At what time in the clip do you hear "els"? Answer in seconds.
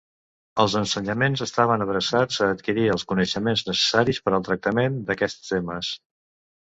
0.61-0.75, 2.95-3.05